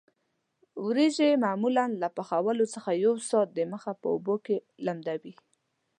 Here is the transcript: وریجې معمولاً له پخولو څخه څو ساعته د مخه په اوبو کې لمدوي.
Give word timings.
وریجې 0.85 1.29
معمولاً 1.43 1.85
له 2.01 2.07
پخولو 2.17 2.65
څخه 2.73 2.89
څو 3.03 3.11
ساعته 3.29 3.51
د 3.55 3.59
مخه 3.71 3.91
په 4.01 4.07
اوبو 4.13 4.35
کې 4.45 4.57
لمدوي. 4.85 5.33